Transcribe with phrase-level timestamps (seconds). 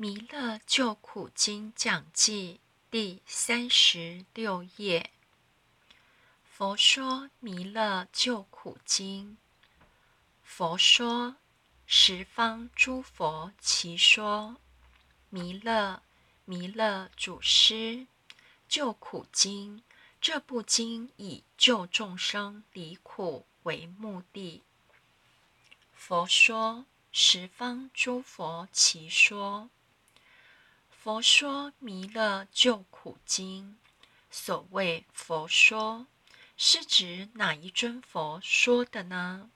[0.00, 5.10] 弥勒救苦经讲记第三十六页。
[6.44, 9.36] 佛说弥勒救苦经。
[10.44, 11.34] 佛说
[11.84, 14.58] 十方诸佛齐说，
[15.30, 16.00] 弥勒
[16.44, 18.06] 弥勒祖师
[18.68, 19.82] 救苦经。
[20.20, 24.62] 这部经以救众生离苦为目的。
[25.92, 29.68] 佛说十方诸佛齐说。
[31.08, 33.78] 佛说弥勒救苦经，
[34.30, 36.06] 所谓佛说，
[36.58, 39.48] 是指哪一尊佛说的呢？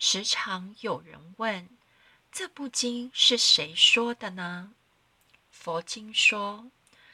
[0.00, 1.68] 时常有人问，
[2.32, 4.74] 这部经是谁说的呢？
[5.52, 6.68] 佛经说，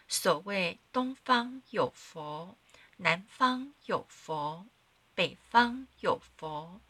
[0.09, 2.57] 所谓东方有佛，
[2.97, 4.65] 南方有佛，
[5.15, 6.81] 北方有佛，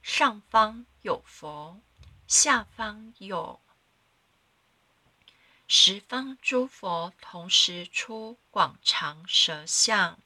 [0.00, 1.80] 上方有佛，
[2.28, 3.58] 下方有。
[5.76, 10.20] 十方诸佛同时出广长舌相，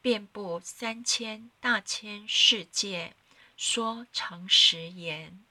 [0.00, 3.14] 遍布三千大千世界，
[3.54, 5.44] 说诚实言。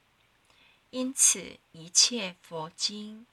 [0.89, 3.27] 因此，一切佛经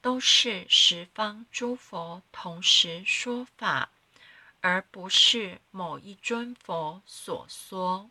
[0.00, 3.90] 都是十方诸佛同时说法，
[4.62, 8.10] 而不是某一尊佛所说。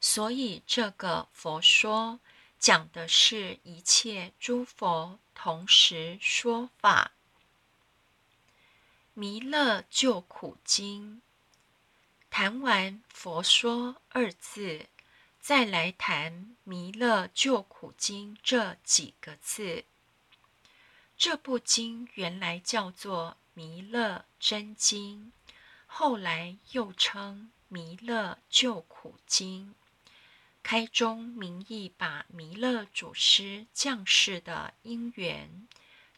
[0.00, 2.20] 所以，这个佛说。
[2.58, 7.12] 讲的是一切诸佛同时说法，
[9.14, 11.20] 弥勒救苦经。
[12.30, 14.86] 谈完佛说二字，
[15.40, 19.84] 再来谈弥勒救苦经这几个字。
[21.16, 25.32] 这部经原来叫做弥勒真经，
[25.86, 29.74] 后来又称弥勒救苦经。
[30.62, 35.68] 开宗明义，把弥勒祖师降世的因缘、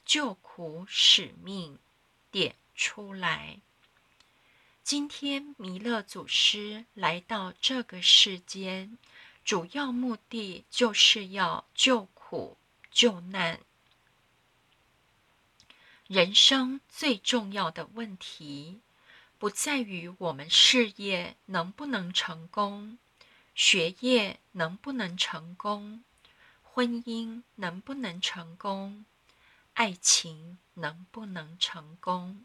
[0.04, 1.78] 救苦使命
[2.30, 3.60] 点出来。
[4.82, 8.98] 今天弥勒祖师来到这个世间，
[9.44, 12.58] 主要目的就是要救苦
[12.92, 13.60] 救难。
[16.06, 18.80] 人生最重要的问题，
[19.38, 22.98] 不在于我们事业能不能成功。
[23.54, 26.02] 学业能不能成功？
[26.62, 29.04] 婚姻能不能成功？
[29.74, 32.44] 爱情能不能成功？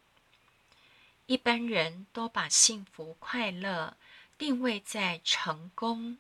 [1.25, 3.98] 一般人都把幸福快乐
[4.38, 6.19] 定位在成功，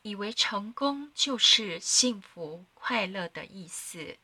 [0.00, 4.16] 以为成功就是幸福快乐的意思。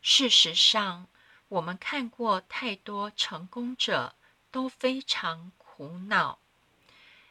[0.00, 1.08] 事实上，
[1.48, 4.14] 我们看过太多成功者
[4.52, 6.38] 都非常苦恼。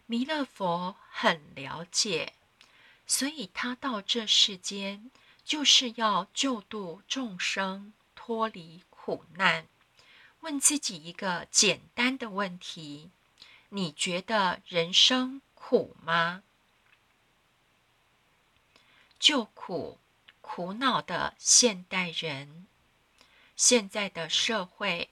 [0.06, 2.34] 弥勒佛很了解，
[3.08, 5.10] 所以他到这世间
[5.44, 9.68] 就是要救度众生脱离苦难。
[10.42, 13.12] 问自己一个简单的问题：
[13.70, 16.44] 你觉得人生苦吗？
[19.18, 20.00] 救苦
[20.42, 22.68] 苦恼的现代人，
[23.56, 25.10] 现在的社会，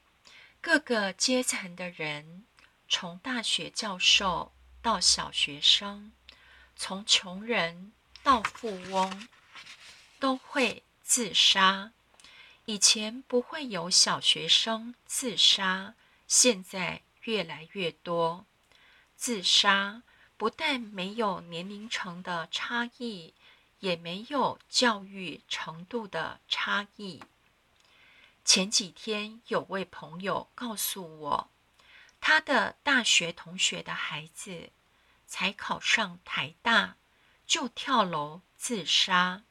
[0.59, 2.43] 各个阶层的人，
[2.89, 4.51] 从大学教授。
[4.81, 6.11] 到小学生，
[6.75, 7.91] 从穷人
[8.23, 9.27] 到富翁，
[10.19, 11.91] 都会自杀。
[12.65, 15.93] 以前不会有小学生自杀，
[16.27, 18.45] 现在越来越多。
[19.15, 20.01] 自杀
[20.35, 23.35] 不但没有年龄层的差异，
[23.79, 27.21] 也没有教育程度的差异。
[28.43, 31.50] 前几天有位朋友告诉我。
[32.21, 34.69] 他的大学同学的孩子
[35.27, 36.95] 才考上台大，
[37.45, 39.41] 就跳楼自杀，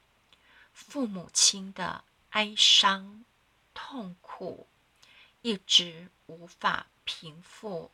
[0.73, 3.25] 父母亲的哀伤
[3.75, 4.69] 痛苦
[5.43, 7.91] 一直无法平复。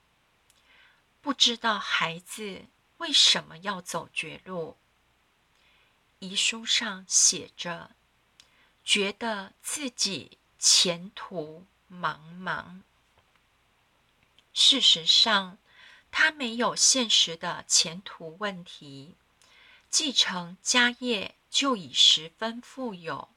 [1.23, 2.67] 不知道孩子
[2.99, 4.77] 为什么要走绝路？
[6.19, 7.91] 遗书上写着，
[8.85, 12.83] 觉得自己前途茫茫。
[14.59, 15.59] 事实上，
[16.11, 19.15] 他没有现实的前途问题，
[19.91, 23.29] 继承家业就已十分富有，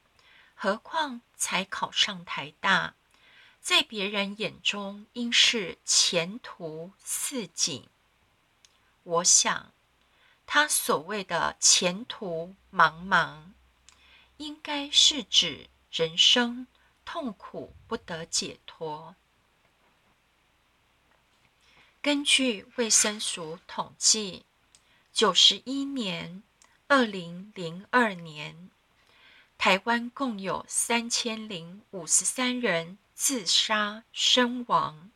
[0.54, 2.94] 何况才考上台大，
[3.60, 7.86] 在别人眼中应是前途似锦。
[9.02, 9.74] 我想，
[10.46, 13.52] 他所谓的前途茫茫，
[14.38, 16.66] 应该是指人生
[17.04, 19.14] 痛苦不得解脱。
[22.02, 24.46] 根据卫生署统计，
[25.12, 26.42] 九十一年
[26.88, 28.70] （二零零二年），
[29.58, 35.10] 台湾共有三千零五十三人自杀身亡，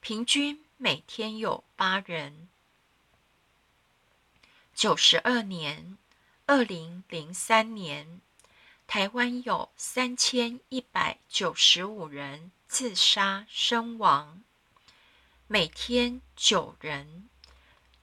[0.00, 2.48] 平均每天有八人。
[4.74, 5.96] 九十二年，
[6.46, 8.20] 二零零三年，
[8.88, 14.42] 台湾有三千一百九十五人自杀身亡，
[15.50, 17.28] 每天九人，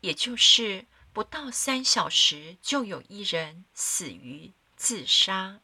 [0.02, 5.60] 也就是不到三小时就有一人死于自杀。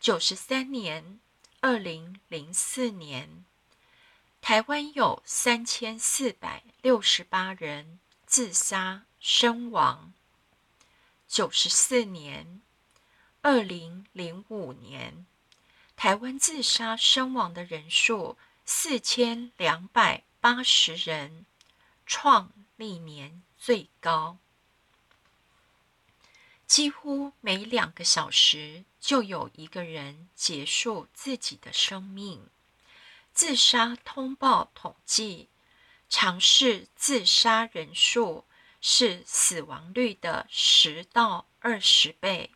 [0.00, 1.18] 九十三年，
[1.60, 3.44] 二零零四年，
[4.40, 9.04] 台湾有三千四百六十八人自杀。
[9.26, 10.12] 身亡。
[11.26, 12.60] 九十四年，
[13.40, 15.24] 二零零五年，
[15.96, 18.36] 台湾自杀身亡的人数
[18.66, 21.46] 四千两百八十人，
[22.04, 24.36] 创历年最高。
[26.66, 32.46] 几乎每两个小时就有一个人结束自己的生命。
[33.32, 35.48] 自杀通报统计，
[36.10, 38.44] 尝试自杀人数。
[38.82, 42.50] 是死亡率的十到二十倍，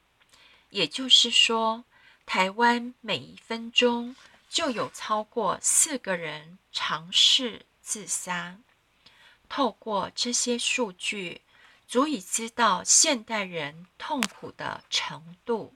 [0.68, 1.84] 也就是说，
[2.26, 4.14] 台湾每一分钟
[4.50, 8.58] 就有超过四个人尝试自杀。
[9.48, 11.40] 透过这些数据，
[11.86, 15.72] 足以知道现代人痛苦的程度。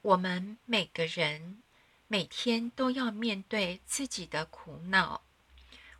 [0.00, 1.60] 我们每个人
[2.06, 5.22] 每天都要面对自己的苦恼。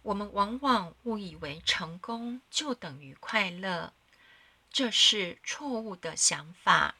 [0.02, 3.92] 我们往往误以为成功就等于快乐，
[4.70, 6.94] 这是错误的想法。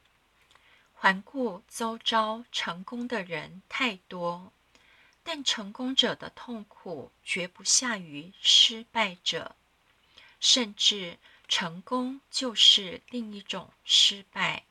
[0.92, 4.52] 环顾周遭，成功的人太多，
[5.24, 9.56] 但成功者的痛苦绝不下于失败者，
[10.38, 11.18] 甚至
[11.48, 14.62] 成功就是另一种失败。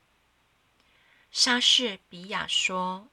[1.32, 3.08] 莎士比亚说：“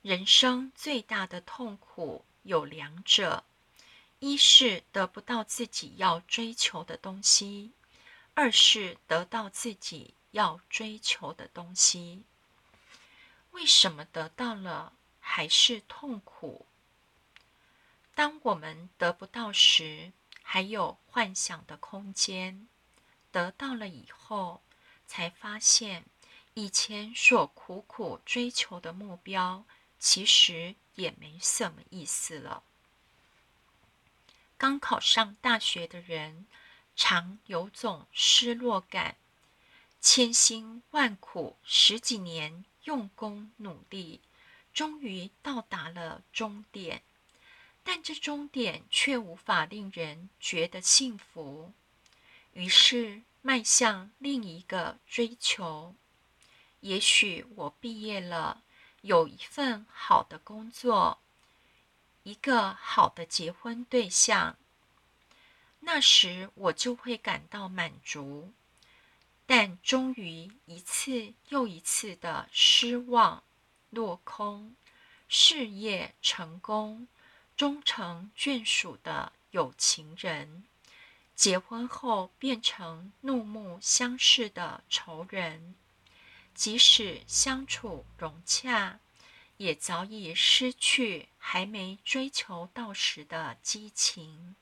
[0.00, 3.44] 人生最大的痛苦有两者。”
[4.18, 7.72] 一是得不到自己要追求的东西，
[8.32, 12.22] 二是得到自己要追求的东西。
[13.50, 16.65] 为什么得到了还是痛苦？
[18.16, 20.10] 当我们得不到时，
[20.42, 22.66] 还有幻想的空间；
[23.30, 24.62] 得到了以后，
[25.06, 26.06] 才发现
[26.54, 29.66] 以前所苦苦追求的目标，
[29.98, 32.62] 其实也没什么意思了。
[34.56, 36.46] 刚考上大学的人，
[36.96, 39.16] 常有种失落感。
[40.00, 44.22] 千辛万苦，十几年用功努力，
[44.72, 47.02] 终于到达了终点，
[47.88, 51.72] 但这终点却无法令人觉得幸福。
[52.52, 55.94] 于是迈向另一个追求。
[56.80, 58.64] 也许我毕业了，
[59.02, 61.20] 有一份好的工作。
[62.24, 64.56] 一个好的结婚对象，
[65.78, 68.52] 那时我就会感到满足。
[69.46, 73.44] 但终于一次又一次的失望、
[73.90, 74.74] 落空，
[75.28, 77.06] 事业成功、
[77.56, 80.64] 终成眷属的有情人，
[81.34, 85.74] 结婚后变成怒目相视的仇人，
[86.54, 89.00] 即使相处融洽。
[89.58, 94.54] 也早已失去还没追求到时的激情。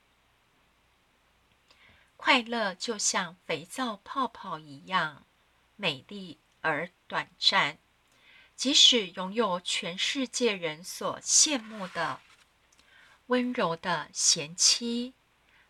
[2.16, 5.26] 快乐就像肥皂泡泡一样
[5.74, 7.78] 美丽而短暂，
[8.54, 12.20] 即使拥有全世界人所羡慕的
[13.26, 15.14] 温柔的贤妻、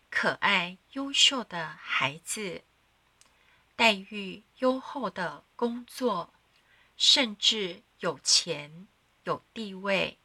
[0.09, 2.63] 可爱优秀的孩子、
[3.75, 6.33] 待遇优厚的工作，
[6.95, 8.87] 甚至有钱。
[9.25, 10.19] 有地位，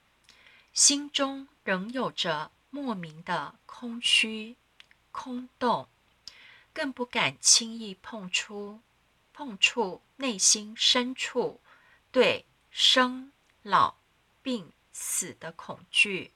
[0.75, 4.59] 心中仍有着莫名的空虚、
[5.11, 5.89] 空洞，
[6.75, 8.83] 更不敢轻易碰触、
[9.33, 11.63] 碰触内心深处
[12.13, 13.33] 对生
[13.63, 13.95] 老
[14.43, 16.35] 病死的恐惧。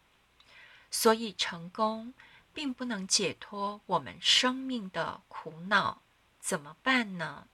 [0.97, 2.15] 所以，成功
[2.55, 6.03] 并不能解脱我们生命的苦恼，
[6.39, 7.49] 怎么办呢？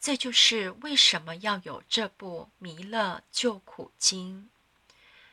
[0.00, 4.48] 这就是为什么要有这部《弥勒救苦经》。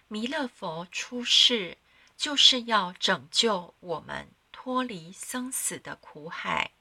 [0.09, 1.77] 弥勒佛出世
[2.17, 6.71] 就是要拯救我们脱离生死的苦海。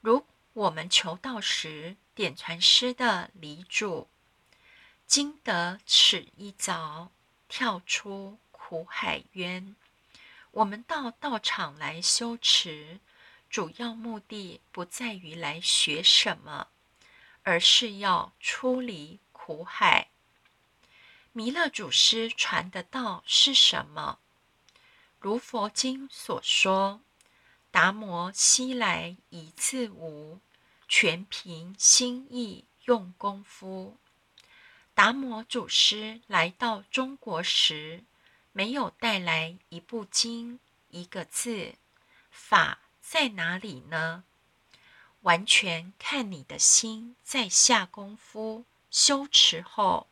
[0.00, 4.06] 如我们求道时，点传师的遗嘱
[5.08, 7.10] ：“今得此一着，
[7.54, 9.76] 跳出苦海渊。”
[10.52, 12.98] 我们到道场来修持，
[13.50, 16.68] 主要目的不在于来学什么，
[17.42, 20.08] 而是要出离苦海。
[21.32, 24.18] 弥勒祖师传的道是什么？
[25.18, 27.02] 如佛经所说
[27.70, 30.40] ：“达摩西来一自无，
[30.88, 33.98] 全凭心意用功夫。”
[34.94, 38.04] 达摩祖师来到中国时，
[38.52, 41.74] 没有带来一部经、一个字，
[42.30, 44.24] 法在哪里呢？
[45.22, 50.08] 完全看你的心在下功夫修持后。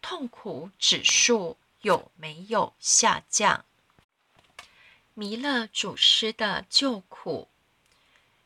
[0.00, 3.64] 痛苦指数有没有下降？
[5.14, 7.48] 弥勒祖师的救苦，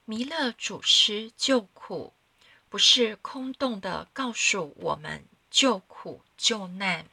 [0.05, 2.13] 弥勒祖师救苦，
[2.69, 7.07] 不是空洞的告诉我们救苦救难，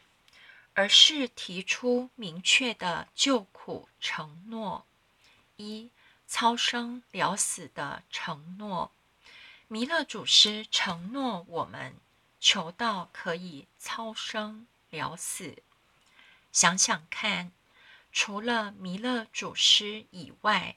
[0.74, 4.86] 而是提出明确的救苦承诺：
[5.58, 5.92] 一、
[6.28, 8.92] 超生了死的承诺。
[9.68, 11.96] 弥勒祖师承诺我们。
[12.38, 15.64] 求道可以超生了死，
[16.52, 17.52] 想想看，
[18.12, 20.76] 除了弥勒祖师以外，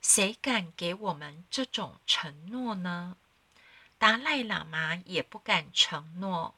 [0.00, 3.16] 谁敢给我们这种承诺呢？
[3.98, 6.54] 达赖喇嘛也不敢承诺，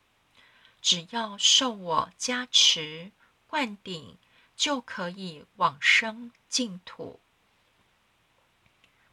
[0.81, 3.13] 只要受我加持
[3.47, 4.19] 灌顶，
[4.57, 7.21] 就可以往生净土。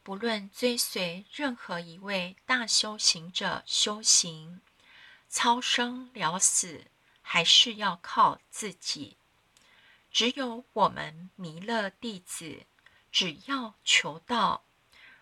[0.02, 4.60] 不论追随任何一位大修行者修行。
[5.30, 6.86] 超生了死，
[7.20, 9.18] 还是要靠自己。
[10.10, 12.64] 只有我们弥勒弟子，
[13.12, 14.64] 只要求道，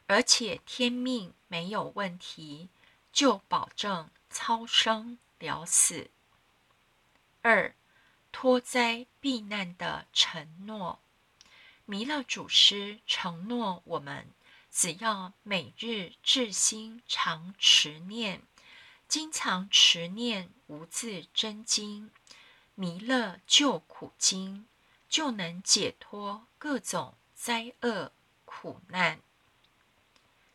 [0.06, 2.68] 而且天命没有问题，
[3.12, 6.08] 就保证超生了死。
[7.48, 7.76] 二，
[8.32, 10.98] 脱灾避难的承诺，
[11.84, 14.32] 弥勒祖师承诺我们，
[14.72, 18.42] 只要每日至心常持念。
[19.06, 22.10] 经常持念无字真经、
[22.74, 24.66] 弥勒救苦经，
[25.08, 28.10] 就能解脱各种灾厄
[28.44, 29.20] 苦难。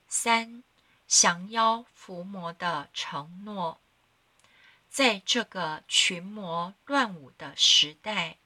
[0.10, 0.62] 三
[1.08, 3.80] 降妖伏魔的承诺，
[4.92, 8.40] 在这个群魔乱舞的时代，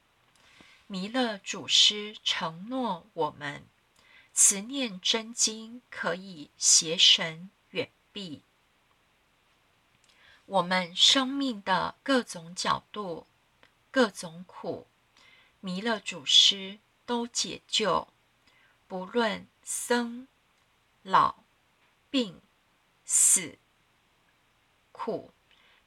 [0.86, 3.66] 弥勒祖师承诺我们，
[4.32, 8.44] 慈念真经可以邪神远避。
[10.44, 13.26] 我们生命的各种角度、
[13.90, 14.86] 各种苦，
[15.58, 18.06] 弥勒祖师都解救。
[18.86, 20.28] 不论生、
[21.02, 21.42] 老、
[22.08, 22.40] 病、
[23.04, 23.58] 死、
[24.92, 25.32] 苦，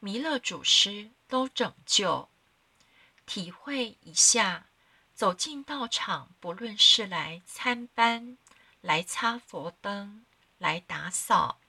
[0.02, 2.30] 弥勒祖师都拯救。
[3.26, 4.68] 体会一下，
[5.14, 8.38] 走进道场，不论是来参班、
[8.80, 10.26] 来擦佛灯、
[10.58, 11.60] 来打扫。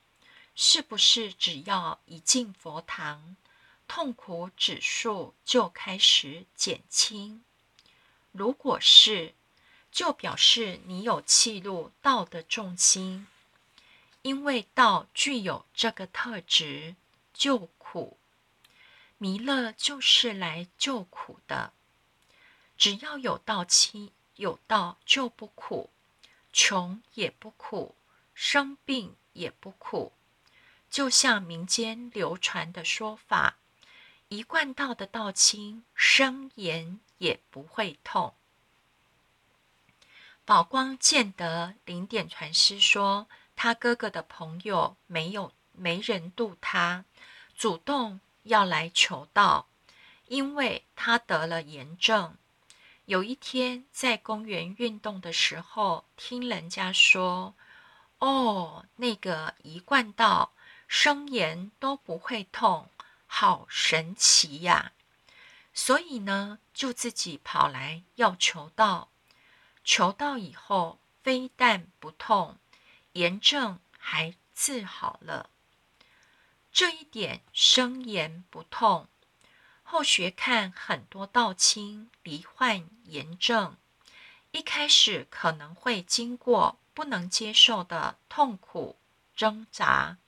[0.55, 3.37] 是不是只要一进佛堂，
[3.89, 7.43] 痛苦指数就开始减轻？
[8.31, 9.35] 如果是，
[9.91, 13.27] 就表示你有弃入道的重心，
[14.23, 16.95] 因为道具有这个特质——
[17.35, 18.19] 救苦。
[19.23, 21.75] 弥勒就是来救苦的。
[22.79, 25.91] 只要有道亲，有道就不苦，
[26.55, 27.95] 穷也不苦，
[28.35, 30.15] 生病也不苦。
[30.89, 33.59] 就像民间流传的说法，
[34.29, 38.33] 一贯道的道亲生盐也不会痛。
[40.47, 47.05] 宝光见得零点传师说，他哥哥的朋友没有没人渡他，
[47.55, 48.19] 主动
[48.51, 49.67] 要来求道，
[50.27, 52.37] 因为他得了炎症。
[53.07, 57.55] 有一天在公园运动的时候，听人家说
[58.19, 60.53] ：“哦，那个一贯道。”
[60.93, 62.89] 生盐都不会痛，
[63.29, 64.91] 好神奇呀！
[65.73, 69.09] 所以呢，就自己跑来要求道。
[69.85, 72.59] 求道以后，非但不痛，
[73.13, 75.49] 炎症还治好了。
[76.73, 79.09] 这一点生言不痛，
[79.83, 83.77] 后学看很多道亲罹患炎症，
[84.53, 88.97] 一开始可能会经过不能接受的痛苦
[89.35, 90.19] 挣扎。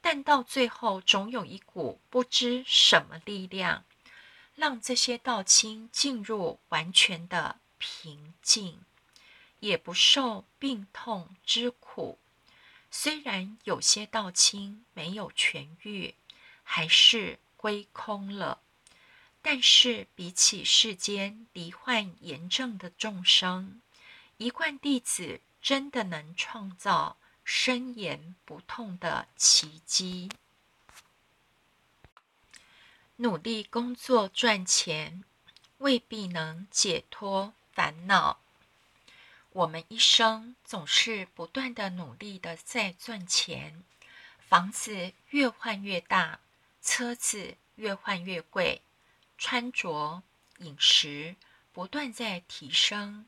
[0.00, 3.84] 但到最后，总有一股不知什么力量，
[4.54, 8.84] 让这些道亲进入完全的平静，
[9.60, 12.18] 也不受病痛之苦。
[12.94, 16.14] 虽然有些道亲没有痊愈，
[16.62, 18.60] 还是归空了，
[19.40, 23.80] 但是比起世间罹患炎症的众生，
[24.36, 30.28] 一贯弟子真的能创造深言不痛的奇迹。
[33.16, 35.24] 努力工作赚钱，
[35.78, 38.40] 未必能解脱烦恼。
[39.54, 43.84] 我们一生总是不断的努力的在赚钱，
[44.48, 46.40] 房子越换越大，
[46.80, 48.80] 车子越换越贵，
[49.36, 50.22] 穿着
[50.58, 51.36] 饮食
[51.70, 53.26] 不断在提升。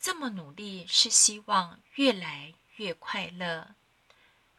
[0.00, 3.76] 这么努力是希望越来越快乐，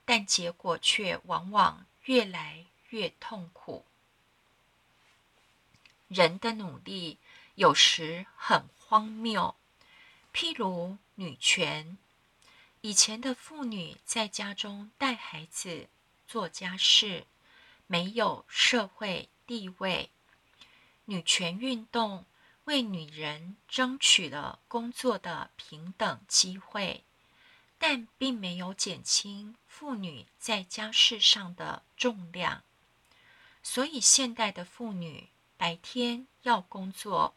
[0.05, 3.85] 但结果却往往越来越痛苦。
[6.07, 7.17] 人的努力
[7.55, 9.55] 有时很荒谬。
[10.33, 11.97] 譬如女权，
[12.81, 15.89] 以前的妇女在家中带孩子、
[16.27, 17.25] 做家事，
[17.87, 20.11] 没有社会地位。
[21.05, 22.25] 女权运动
[22.65, 27.03] 为女人争取了工作的平等机会，
[27.77, 32.63] 但并没有减轻妇女在家事上的重量。
[33.63, 37.33] 所以，现代的妇女白天要工作，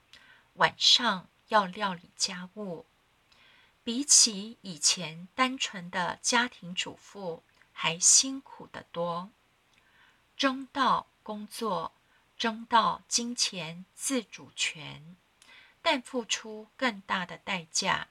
[0.54, 1.28] 晚上。
[1.52, 2.86] 要料理家务，
[3.84, 7.44] 比起以前单纯的家庭主妇
[7.74, 9.30] 还辛苦得多。
[10.34, 11.92] 争到工作，
[12.38, 15.14] 争到金钱自主权，
[15.82, 18.08] 但付出更大的代价。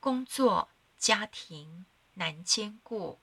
[0.00, 1.84] 工作家庭
[2.14, 3.20] 难兼顾，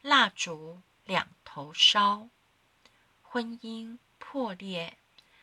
[0.00, 2.30] 蜡烛两头烧，
[3.20, 4.96] 婚姻破裂，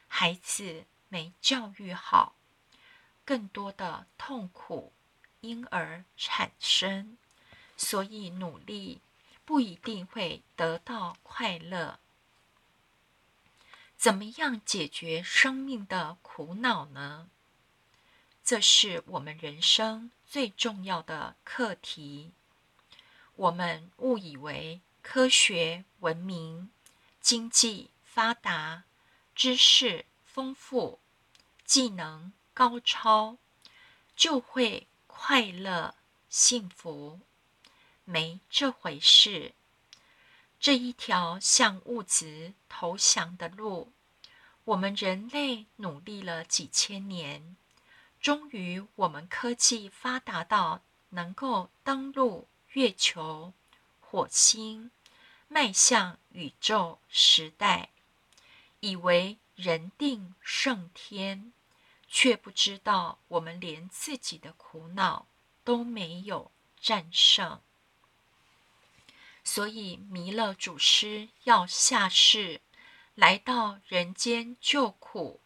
[0.07, 2.35] 孩子没教育好。
[3.25, 4.94] 更多的痛苦
[5.41, 7.17] 因而产生，
[7.75, 9.01] 所以努力
[9.44, 12.00] 不一定会得到快乐。
[13.98, 17.29] 怎么样解决生命的苦恼呢？
[18.44, 22.32] 这是我们人生最重要的课题。
[23.36, 26.70] 我们误以为科学文明、
[27.20, 28.84] 经济发达、
[29.34, 31.00] 知识丰富、
[31.66, 32.31] 技能。
[32.55, 33.37] 高超
[34.15, 35.94] 就会快乐
[36.29, 37.20] 幸福，
[38.05, 39.53] 没这回事。
[40.57, 43.91] 这一条向物质投降的路，
[44.63, 47.57] 我们人类努力了几千年，
[48.22, 53.51] 终于我们科技发达到能够登陆月球、
[54.00, 54.91] 火星，
[55.50, 57.89] 迈向宇宙时代，
[58.79, 61.51] 以为人定胜天。
[62.07, 65.27] 却不知道，我们连自己的苦恼
[65.63, 67.61] 都没有战胜，
[69.44, 72.61] 所以弥勒祖师要下世
[73.15, 75.39] 来到人间救苦。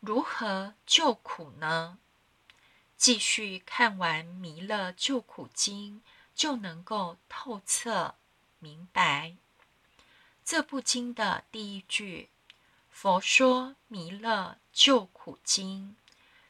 [0.00, 1.98] 如何救苦呢？
[2.96, 6.00] 继续看完《弥勒救苦经》，
[6.34, 8.14] 就能够透彻
[8.58, 9.36] 明白
[10.44, 12.28] 这部经的第一句。
[13.02, 15.96] 佛说《弥勒救苦经》，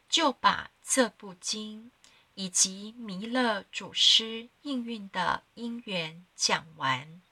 [0.09, 1.93] 就把这部经
[2.35, 7.23] 以及弥勒祖师应运的因缘讲完。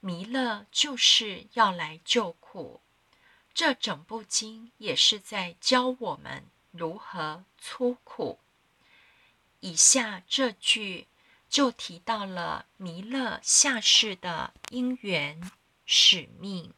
[0.00, 2.80] 弥勒就是要来救苦，
[3.52, 8.38] 这整部经也是在教我们如何出苦。
[9.60, 11.06] 以下这句
[11.50, 15.50] 就提到了弥勒下世的因缘
[15.84, 16.72] 使命。